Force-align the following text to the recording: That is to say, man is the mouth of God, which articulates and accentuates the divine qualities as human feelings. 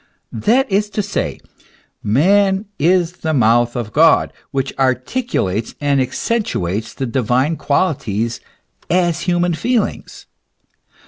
That 0.33 0.67
is 0.71 0.89
to 0.97 1.03
say, 1.03 1.39
man 2.01 2.65
is 2.79 3.11
the 3.17 3.35
mouth 3.35 3.75
of 3.75 3.93
God, 3.93 4.33
which 4.49 4.73
articulates 4.79 5.75
and 5.79 6.01
accentuates 6.01 6.95
the 6.95 7.05
divine 7.05 7.55
qualities 7.55 8.39
as 8.89 9.19
human 9.19 9.53
feelings. 9.53 10.25